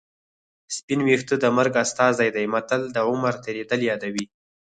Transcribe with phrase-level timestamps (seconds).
[0.75, 4.25] سپین ویښته د مرګ استازی دی متل د عمر تېرېدل یادوي